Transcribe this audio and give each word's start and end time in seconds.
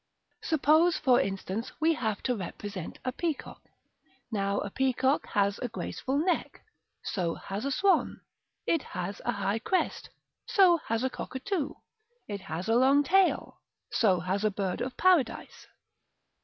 Suppose, 0.41 0.97
for 0.97 1.21
instance, 1.21 1.71
we 1.79 1.93
have 1.93 2.23
to 2.23 2.35
represent 2.35 2.97
a 3.05 3.11
peacock: 3.11 3.61
now 4.31 4.57
a 4.61 4.71
peacock 4.71 5.27
has 5.27 5.59
a 5.59 5.67
graceful 5.67 6.17
neck, 6.17 6.65
so 7.03 7.35
has 7.35 7.65
a 7.65 7.71
swan; 7.71 8.19
it 8.65 8.81
has 8.81 9.21
a 9.25 9.31
high 9.31 9.59
crest, 9.59 10.09
so 10.47 10.77
has 10.87 11.03
a 11.03 11.09
cockatoo; 11.11 11.75
it 12.27 12.41
has 12.41 12.67
a 12.67 12.75
long 12.77 13.03
tail, 13.03 13.59
so 13.91 14.19
has 14.21 14.43
a 14.43 14.49
bird 14.49 14.81
of 14.81 14.97
Paradise. 14.97 15.67